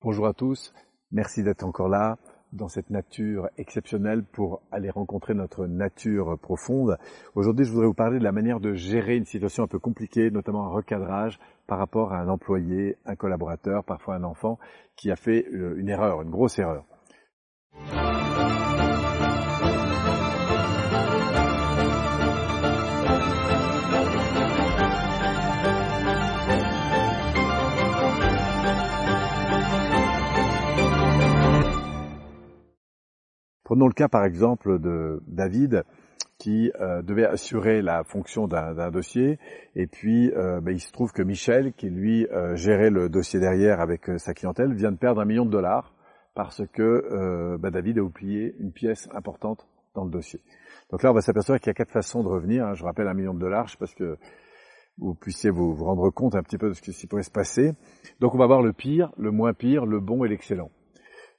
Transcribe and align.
Bonjour 0.00 0.28
à 0.28 0.32
tous, 0.32 0.72
merci 1.10 1.42
d'être 1.42 1.64
encore 1.64 1.88
là 1.88 2.18
dans 2.52 2.68
cette 2.68 2.88
nature 2.88 3.48
exceptionnelle 3.56 4.22
pour 4.22 4.62
aller 4.70 4.90
rencontrer 4.90 5.34
notre 5.34 5.66
nature 5.66 6.38
profonde. 6.38 6.98
Aujourd'hui, 7.34 7.64
je 7.64 7.72
voudrais 7.72 7.88
vous 7.88 7.94
parler 7.94 8.20
de 8.20 8.24
la 8.24 8.30
manière 8.30 8.60
de 8.60 8.74
gérer 8.74 9.16
une 9.16 9.24
situation 9.24 9.64
un 9.64 9.66
peu 9.66 9.80
compliquée, 9.80 10.30
notamment 10.30 10.66
un 10.66 10.68
recadrage 10.68 11.40
par 11.66 11.80
rapport 11.80 12.12
à 12.12 12.20
un 12.20 12.28
employé, 12.28 12.96
un 13.06 13.16
collaborateur, 13.16 13.82
parfois 13.82 14.14
un 14.14 14.22
enfant 14.22 14.60
qui 14.94 15.10
a 15.10 15.16
fait 15.16 15.48
euh, 15.52 15.74
une 15.76 15.88
erreur, 15.88 16.22
une 16.22 16.30
grosse 16.30 16.60
erreur. 16.60 16.84
Prenons 33.68 33.86
le 33.86 33.92
cas 33.92 34.08
par 34.08 34.24
exemple 34.24 34.78
de 34.78 35.22
David 35.26 35.84
qui 36.38 36.72
euh, 36.80 37.02
devait 37.02 37.26
assurer 37.26 37.82
la 37.82 38.02
fonction 38.02 38.48
d'un 38.48 38.90
dossier 38.90 39.38
et 39.76 39.86
puis 39.86 40.32
euh, 40.32 40.62
ben, 40.62 40.72
il 40.72 40.80
se 40.80 40.90
trouve 40.90 41.12
que 41.12 41.20
Michel 41.20 41.74
qui 41.74 41.90
lui 41.90 42.26
euh, 42.28 42.56
gérait 42.56 42.88
le 42.88 43.10
dossier 43.10 43.40
derrière 43.40 43.82
avec 43.82 44.10
sa 44.16 44.32
clientèle 44.32 44.72
vient 44.72 44.90
de 44.90 44.96
perdre 44.96 45.20
un 45.20 45.26
million 45.26 45.44
de 45.44 45.50
dollars 45.50 45.92
parce 46.34 46.62
que 46.72 47.58
ben, 47.58 47.70
David 47.70 47.98
a 47.98 48.02
oublié 48.02 48.54
une 48.58 48.72
pièce 48.72 49.06
importante 49.12 49.68
dans 49.94 50.06
le 50.06 50.10
dossier. 50.10 50.40
Donc 50.90 51.02
là 51.02 51.10
on 51.10 51.14
va 51.14 51.20
s'apercevoir 51.20 51.60
qu'il 51.60 51.68
y 51.68 51.72
a 51.72 51.74
quatre 51.74 51.92
façons 51.92 52.22
de 52.22 52.28
revenir. 52.28 52.64
Hein. 52.64 52.72
Je 52.72 52.84
rappelle 52.84 53.06
un 53.06 53.12
million 53.12 53.34
de 53.34 53.40
dollars, 53.40 53.66
je 53.66 53.72
sais 53.72 53.78
pas 53.78 53.86
que 53.94 54.16
vous 54.96 55.12
puissiez 55.12 55.50
vous 55.50 55.74
rendre 55.74 56.08
compte 56.08 56.34
un 56.36 56.42
petit 56.42 56.56
peu 56.56 56.70
de 56.70 56.72
ce 56.72 56.80
qui 56.80 57.06
pourrait 57.06 57.22
se 57.22 57.30
passer. 57.30 57.74
Donc 58.18 58.34
on 58.34 58.38
va 58.38 58.46
voir 58.46 58.62
le 58.62 58.72
pire, 58.72 59.12
le 59.18 59.30
moins 59.30 59.52
pire, 59.52 59.84
le 59.84 60.00
bon 60.00 60.24
et 60.24 60.28
l'excellent. 60.28 60.70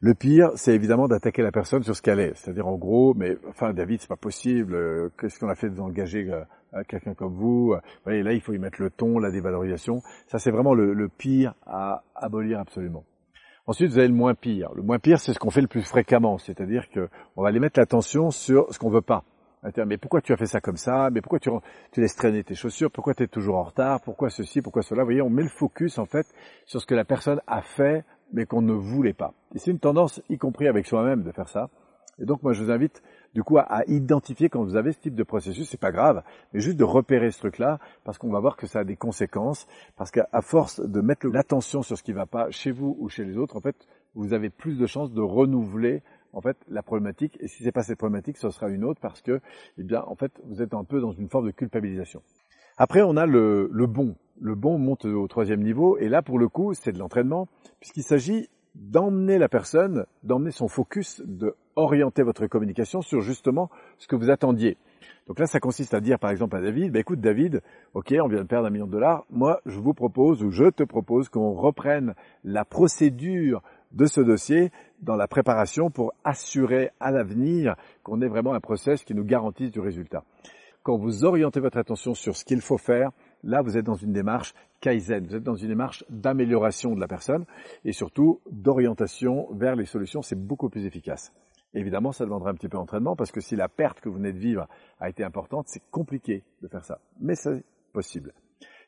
Le 0.00 0.14
pire, 0.14 0.50
c'est 0.54 0.76
évidemment 0.76 1.08
d'attaquer 1.08 1.42
la 1.42 1.50
personne 1.50 1.82
sur 1.82 1.96
ce 1.96 2.02
qu'elle 2.02 2.20
est. 2.20 2.32
C'est-à-dire 2.36 2.68
en 2.68 2.76
gros, 2.76 3.14
mais 3.14 3.36
enfin 3.48 3.72
David, 3.72 4.00
c'est 4.00 4.08
pas 4.08 4.14
possible. 4.14 4.76
Euh, 4.76 5.08
qu'est-ce 5.18 5.40
qu'on 5.40 5.48
a 5.48 5.56
fait 5.56 5.70
d'engager 5.70 6.30
euh, 6.30 6.84
quelqu'un 6.86 7.14
comme 7.14 7.34
vous 7.34 7.72
euh, 7.72 7.80
voyez, 8.04 8.22
Là, 8.22 8.32
il 8.32 8.40
faut 8.40 8.52
y 8.52 8.58
mettre 8.58 8.80
le 8.80 8.90
ton, 8.90 9.18
la 9.18 9.32
dévalorisation. 9.32 10.00
Ça, 10.28 10.38
c'est 10.38 10.52
vraiment 10.52 10.72
le, 10.72 11.08
pire 11.08 11.54
à 11.66 12.04
abolir 12.14 12.60
absolument. 12.60 13.02
Ensuite, 13.66 13.90
vous 13.90 13.98
avez 13.98 14.06
le 14.06 14.14
moins 14.14 14.34
pire. 14.34 14.70
Le 14.76 14.82
moins 14.82 15.00
pire, 15.00 15.18
c'est 15.18 15.32
ce 15.32 15.40
qu'on 15.40 15.50
fait 15.50 15.62
le 15.62 15.66
plus 15.66 15.82
fréquemment. 15.82 16.38
C'est-à-dire 16.38 16.88
que 16.90 17.08
on 17.34 17.42
va 17.42 17.48
aller 17.48 17.58
mettre 17.58 17.80
l'attention 17.80 18.30
sur 18.30 18.72
ce 18.72 18.78
qu'on 18.78 18.90
veut 18.90 19.02
pas. 19.02 19.24
Mais 19.84 19.98
pourquoi 19.98 20.20
tu 20.20 20.32
as 20.32 20.36
fait 20.36 20.46
ça 20.46 20.60
comme 20.60 20.76
ça? 20.76 21.10
Mais 21.10 21.20
pourquoi 21.20 21.40
tu, 21.40 21.50
tu 21.90 22.00
laisses 22.00 22.14
traîner 22.14 22.44
tes 22.44 22.54
chaussures? 22.54 22.92
Pourquoi 22.92 23.14
tu 23.14 23.24
es 23.24 23.26
toujours 23.26 23.56
en 23.56 23.64
retard? 23.64 24.00
Pourquoi 24.00 24.30
ceci? 24.30 24.62
Pourquoi 24.62 24.82
cela? 24.82 25.02
Vous 25.02 25.08
voyez, 25.08 25.22
on 25.22 25.28
met 25.28 25.42
le 25.42 25.48
focus 25.48 25.98
en 25.98 26.06
fait 26.06 26.26
sur 26.66 26.80
ce 26.80 26.86
que 26.86 26.94
la 26.94 27.04
personne 27.04 27.40
a 27.48 27.62
fait 27.62 28.04
mais 28.32 28.46
qu'on 28.46 28.62
ne 28.62 28.72
voulait 28.72 29.12
pas. 29.12 29.34
Et 29.54 29.58
c'est 29.58 29.70
une 29.70 29.78
tendance, 29.78 30.22
y 30.28 30.38
compris 30.38 30.68
avec 30.68 30.86
soi-même, 30.86 31.22
de 31.22 31.32
faire 31.32 31.48
ça. 31.48 31.70
Et 32.20 32.24
donc 32.24 32.42
moi 32.42 32.52
je 32.52 32.62
vous 32.64 32.70
invite 32.70 33.02
du 33.34 33.42
coup 33.42 33.58
à, 33.58 33.82
identifier 33.86 34.48
quand 34.48 34.64
vous 34.64 34.76
avez 34.76 34.92
ce 34.92 34.98
type 34.98 35.14
de 35.14 35.22
processus, 35.22 35.68
c'est 35.68 35.80
pas 35.80 35.92
grave, 35.92 36.22
mais 36.52 36.60
juste 36.60 36.76
de 36.76 36.84
repérer 36.84 37.30
ce 37.30 37.38
truc-là, 37.38 37.78
parce 38.04 38.18
qu'on 38.18 38.30
va 38.30 38.40
voir 38.40 38.56
que 38.56 38.66
ça 38.66 38.80
a 38.80 38.84
des 38.84 38.96
conséquences, 38.96 39.66
parce 39.96 40.10
qu'à 40.10 40.26
force 40.42 40.80
de 40.80 41.00
mettre 41.00 41.28
l'attention 41.28 41.82
sur 41.82 41.96
ce 41.96 42.02
qui 42.02 42.12
va 42.12 42.26
pas 42.26 42.50
chez 42.50 42.72
vous 42.72 42.96
ou 42.98 43.08
chez 43.08 43.24
les 43.24 43.36
autres, 43.36 43.56
en 43.56 43.60
fait, 43.60 43.76
vous 44.14 44.32
avez 44.32 44.50
plus 44.50 44.78
de 44.78 44.86
chances 44.86 45.12
de 45.12 45.20
renouveler 45.20 46.02
en 46.32 46.40
fait 46.40 46.56
la 46.68 46.82
problématique. 46.82 47.36
Et 47.40 47.48
si 47.48 47.62
c'est 47.62 47.72
pas 47.72 47.82
cette 47.82 47.98
problématique, 47.98 48.36
ce 48.36 48.50
sera 48.50 48.68
une 48.68 48.84
autre 48.84 49.00
parce 49.00 49.22
que, 49.22 49.40
eh 49.76 49.82
bien, 49.82 50.02
en 50.06 50.14
fait, 50.14 50.32
vous 50.44 50.62
êtes 50.62 50.74
un 50.74 50.84
peu 50.84 51.00
dans 51.00 51.12
une 51.12 51.28
forme 51.28 51.46
de 51.46 51.52
culpabilisation. 51.52 52.22
Après, 52.80 53.02
on 53.02 53.16
a 53.16 53.26
le, 53.26 53.68
le 53.72 53.86
bon. 53.88 54.14
Le 54.40 54.54
bon 54.54 54.78
monte 54.78 55.04
au 55.04 55.26
troisième 55.26 55.64
niveau, 55.64 55.98
et 55.98 56.08
là, 56.08 56.22
pour 56.22 56.38
le 56.38 56.48
coup, 56.48 56.74
c'est 56.74 56.92
de 56.92 56.98
l'entraînement, 57.00 57.48
puisqu'il 57.80 58.04
s'agit 58.04 58.48
d'emmener 58.76 59.36
la 59.36 59.48
personne, 59.48 60.06
d'emmener 60.22 60.52
son 60.52 60.68
focus, 60.68 61.20
de 61.26 61.56
orienter 61.74 62.22
votre 62.22 62.46
communication 62.46 63.02
sur 63.02 63.20
justement 63.20 63.68
ce 63.98 64.06
que 64.06 64.14
vous 64.14 64.30
attendiez. 64.30 64.76
Donc 65.26 65.40
là, 65.40 65.46
ça 65.46 65.58
consiste 65.58 65.92
à 65.92 66.00
dire 66.00 66.20
par 66.20 66.30
exemple 66.30 66.56
à 66.56 66.60
David, 66.60 66.92
bah, 66.92 67.00
écoute 67.00 67.20
David, 67.20 67.62
ok, 67.94 68.14
on 68.22 68.28
vient 68.28 68.42
de 68.42 68.46
perdre 68.46 68.68
un 68.68 68.70
million 68.70 68.86
de 68.86 68.92
dollars, 68.92 69.24
moi 69.28 69.60
je 69.66 69.78
vous 69.80 69.92
propose 69.92 70.44
ou 70.44 70.50
je 70.50 70.70
te 70.70 70.84
propose 70.84 71.28
qu'on 71.28 71.52
reprenne 71.52 72.14
la 72.44 72.64
procédure 72.64 73.60
de 73.90 74.06
ce 74.06 74.20
dossier 74.20 74.70
dans 75.02 75.16
la 75.16 75.26
préparation 75.26 75.90
pour 75.90 76.12
assurer 76.22 76.90
à 77.00 77.10
l'avenir 77.10 77.74
qu'on 78.04 78.22
ait 78.22 78.28
vraiment 78.28 78.54
un 78.54 78.60
process 78.60 79.04
qui 79.04 79.14
nous 79.14 79.24
garantisse 79.24 79.72
du 79.72 79.80
résultat 79.80 80.22
quand 80.88 80.96
vous 80.96 81.26
orientez 81.26 81.60
votre 81.60 81.76
attention 81.76 82.14
sur 82.14 82.34
ce 82.34 82.46
qu'il 82.46 82.62
faut 82.62 82.78
faire, 82.78 83.10
là, 83.42 83.60
vous 83.60 83.76
êtes 83.76 83.84
dans 83.84 83.92
une 83.92 84.14
démarche 84.14 84.54
Kaizen, 84.80 85.26
vous 85.26 85.36
êtes 85.36 85.42
dans 85.42 85.54
une 85.54 85.68
démarche 85.68 86.02
d'amélioration 86.08 86.94
de 86.94 87.00
la 87.00 87.06
personne 87.06 87.44
et 87.84 87.92
surtout 87.92 88.40
d'orientation 88.50 89.48
vers 89.52 89.76
les 89.76 89.84
solutions, 89.84 90.22
c'est 90.22 90.42
beaucoup 90.42 90.70
plus 90.70 90.86
efficace. 90.86 91.30
Évidemment, 91.74 92.10
ça 92.10 92.24
demandera 92.24 92.48
un 92.48 92.54
petit 92.54 92.70
peu 92.70 92.78
d'entraînement 92.78 93.16
parce 93.16 93.32
que 93.32 93.42
si 93.42 93.54
la 93.54 93.68
perte 93.68 94.00
que 94.00 94.08
vous 94.08 94.14
venez 94.14 94.32
de 94.32 94.38
vivre 94.38 94.66
a 94.98 95.10
été 95.10 95.22
importante, 95.22 95.66
c'est 95.68 95.82
compliqué 95.90 96.42
de 96.62 96.68
faire 96.68 96.86
ça. 96.86 97.02
Mais 97.20 97.34
c'est 97.34 97.62
possible. 97.92 98.32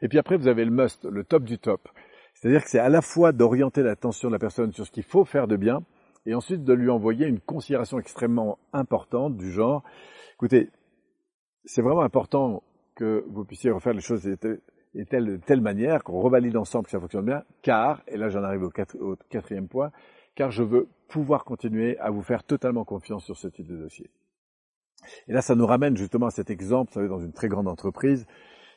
Et 0.00 0.06
puis 0.06 0.20
après, 0.20 0.36
vous 0.36 0.46
avez 0.46 0.64
le 0.64 0.70
must, 0.70 1.04
le 1.04 1.24
top 1.24 1.42
du 1.42 1.58
top. 1.58 1.88
C'est-à-dire 2.34 2.62
que 2.62 2.70
c'est 2.70 2.78
à 2.78 2.90
la 2.90 3.02
fois 3.02 3.32
d'orienter 3.32 3.82
l'attention 3.82 4.28
de 4.28 4.34
la 4.34 4.38
personne 4.38 4.70
sur 4.72 4.86
ce 4.86 4.92
qu'il 4.92 5.02
faut 5.02 5.24
faire 5.24 5.48
de 5.48 5.56
bien 5.56 5.80
et 6.26 6.36
ensuite 6.36 6.62
de 6.62 6.72
lui 6.74 6.90
envoyer 6.90 7.26
une 7.26 7.40
considération 7.40 7.98
extrêmement 7.98 8.56
importante 8.72 9.36
du 9.36 9.50
genre, 9.50 9.82
écoutez, 10.34 10.70
c'est 11.68 11.82
vraiment 11.82 12.02
important 12.02 12.62
que 12.94 13.24
vous 13.28 13.44
puissiez 13.44 13.70
refaire 13.70 13.92
les 13.92 14.00
choses 14.00 14.22
de 14.22 14.34
telle, 15.04 15.60
manière, 15.60 16.02
qu'on 16.02 16.18
revalide 16.18 16.56
ensemble 16.56 16.86
que 16.86 16.90
ça 16.90 16.98
fonctionne 16.98 17.26
bien, 17.26 17.44
car, 17.62 18.02
et 18.08 18.16
là 18.16 18.30
j'en 18.30 18.42
arrive 18.42 18.62
au, 18.62 19.16
quatrième 19.28 19.68
point, 19.68 19.92
car 20.34 20.50
je 20.50 20.62
veux 20.62 20.88
pouvoir 21.08 21.44
continuer 21.44 21.98
à 21.98 22.10
vous 22.10 22.22
faire 22.22 22.42
totalement 22.42 22.84
confiance 22.84 23.24
sur 23.24 23.36
ce 23.36 23.48
type 23.48 23.66
de 23.66 23.76
dossier. 23.76 24.10
Et 25.28 25.32
là, 25.32 25.42
ça 25.42 25.54
nous 25.54 25.66
ramène 25.66 25.96
justement 25.96 26.26
à 26.26 26.30
cet 26.30 26.50
exemple, 26.50 26.90
vous 26.90 26.94
savez, 26.94 27.08
dans 27.08 27.20
une 27.20 27.32
très 27.32 27.48
grande 27.48 27.68
entreprise, 27.68 28.26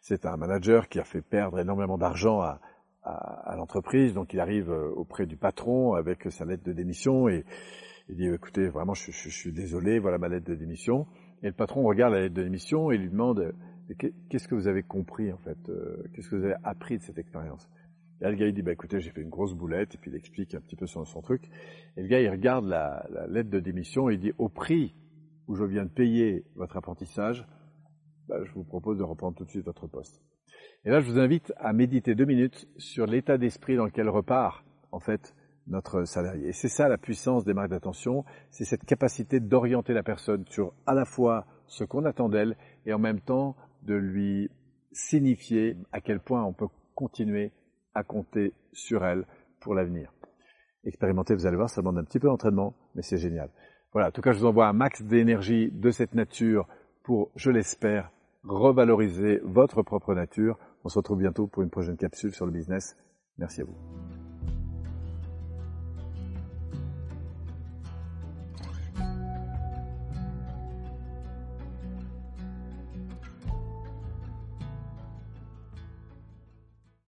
c'est 0.00 0.24
un 0.24 0.36
manager 0.36 0.88
qui 0.88 0.98
a 0.98 1.04
fait 1.04 1.22
perdre 1.22 1.58
énormément 1.58 1.98
d'argent 1.98 2.40
à, 2.40 2.60
à, 3.02 3.52
à 3.52 3.56
l'entreprise, 3.56 4.14
donc 4.14 4.32
il 4.32 4.40
arrive 4.40 4.70
euh, 4.70 4.88
auprès 4.96 5.26
du 5.26 5.36
patron 5.36 5.92
avec 5.92 6.30
sa 6.30 6.44
lettre 6.44 6.64
de 6.64 6.72
démission 6.72 7.28
et 7.28 7.44
il 8.08 8.16
dit, 8.16 8.26
écoutez, 8.26 8.68
vraiment, 8.68 8.94
je, 8.94 9.10
suis 9.10 9.52
désolé, 9.52 9.98
voilà 9.98 10.18
ma 10.18 10.28
lettre 10.28 10.48
de 10.48 10.54
démission. 10.54 11.06
Et 11.42 11.46
le 11.46 11.52
patron 11.52 11.82
regarde 11.82 12.14
la 12.14 12.20
lettre 12.20 12.34
de 12.34 12.42
l'émission 12.42 12.90
et 12.90 12.96
lui 12.96 13.10
demande 13.10 13.54
qu'est-ce 14.28 14.48
que 14.48 14.54
vous 14.54 14.66
avez 14.66 14.82
compris 14.82 15.32
en 15.32 15.38
fait, 15.38 15.58
euh, 15.68 16.02
qu'est-ce 16.12 16.28
que 16.28 16.36
vous 16.36 16.44
avez 16.44 16.56
appris 16.64 16.98
de 16.98 17.02
cette 17.02 17.18
expérience? 17.18 17.68
Et 18.20 18.24
là, 18.24 18.30
le 18.30 18.36
gars 18.36 18.46
il 18.46 18.54
dit 18.54 18.62
bah 18.62 18.72
écoutez 18.72 19.00
j'ai 19.00 19.10
fait 19.10 19.20
une 19.20 19.28
grosse 19.28 19.54
boulette 19.54 19.94
et 19.94 19.98
puis 19.98 20.10
il 20.10 20.16
explique 20.16 20.54
un 20.54 20.60
petit 20.60 20.74
peu 20.74 20.86
son, 20.86 21.04
son 21.04 21.22
truc. 21.22 21.48
Et 21.96 22.02
le 22.02 22.08
gars 22.08 22.20
il 22.20 22.28
regarde 22.28 22.66
la, 22.66 23.06
la 23.10 23.26
lettre 23.28 23.50
de 23.50 23.60
démission 23.60 24.10
et 24.10 24.14
il 24.14 24.20
dit 24.20 24.32
au 24.38 24.48
prix 24.48 24.94
où 25.46 25.54
je 25.54 25.64
viens 25.64 25.84
de 25.84 25.90
payer 25.90 26.44
votre 26.56 26.76
apprentissage, 26.76 27.46
bah, 28.28 28.42
je 28.44 28.52
vous 28.52 28.64
propose 28.64 28.98
de 28.98 29.04
reprendre 29.04 29.36
tout 29.36 29.44
de 29.44 29.50
suite 29.50 29.64
votre 29.64 29.86
poste. 29.86 30.20
Et 30.84 30.90
là 30.90 31.00
je 31.00 31.06
vous 31.06 31.18
invite 31.18 31.52
à 31.56 31.72
méditer 31.72 32.14
deux 32.14 32.24
minutes 32.24 32.68
sur 32.76 33.06
l'état 33.06 33.38
d'esprit 33.38 33.76
dans 33.76 33.84
lequel 33.84 34.08
repart 34.08 34.64
en 34.90 34.98
fait 34.98 35.34
notre 35.68 36.04
salarié. 36.04 36.48
Et 36.48 36.52
c'est 36.52 36.68
ça 36.68 36.88
la 36.88 36.98
puissance 36.98 37.44
des 37.44 37.54
marques 37.54 37.70
d'attention, 37.70 38.24
c'est 38.50 38.64
cette 38.64 38.84
capacité 38.84 39.40
d'orienter 39.40 39.92
la 39.92 40.02
personne 40.02 40.44
sur 40.48 40.72
à 40.86 40.94
la 40.94 41.04
fois 41.04 41.46
ce 41.66 41.84
qu'on 41.84 42.04
attend 42.04 42.28
d'elle 42.28 42.56
et 42.86 42.92
en 42.92 42.98
même 42.98 43.20
temps 43.20 43.56
de 43.82 43.94
lui 43.94 44.50
signifier 44.92 45.76
à 45.92 46.00
quel 46.00 46.20
point 46.20 46.42
on 46.44 46.52
peut 46.52 46.68
continuer 46.94 47.52
à 47.94 48.02
compter 48.02 48.54
sur 48.72 49.04
elle 49.04 49.26
pour 49.60 49.74
l'avenir. 49.74 50.12
Expérimentez, 50.84 51.34
vous 51.34 51.46
allez 51.46 51.56
voir, 51.56 51.68
ça 51.68 51.80
demande 51.80 51.98
un 51.98 52.04
petit 52.04 52.18
peu 52.18 52.28
d'entraînement, 52.28 52.74
mais 52.94 53.02
c'est 53.02 53.18
génial. 53.18 53.50
Voilà, 53.92 54.08
en 54.08 54.10
tout 54.10 54.20
cas, 54.20 54.32
je 54.32 54.38
vous 54.38 54.46
envoie 54.46 54.68
un 54.68 54.72
max 54.72 55.02
d'énergie 55.02 55.70
de 55.72 55.90
cette 55.90 56.14
nature 56.14 56.66
pour, 57.02 57.30
je 57.36 57.50
l'espère, 57.50 58.10
revaloriser 58.44 59.40
votre 59.44 59.82
propre 59.82 60.14
nature. 60.14 60.58
On 60.84 60.88
se 60.88 60.98
retrouve 60.98 61.18
bientôt 61.18 61.46
pour 61.46 61.62
une 61.62 61.70
prochaine 61.70 61.96
capsule 61.96 62.32
sur 62.32 62.46
le 62.46 62.52
business. 62.52 62.96
Merci 63.38 63.62
à 63.62 63.64
vous. 63.64 64.07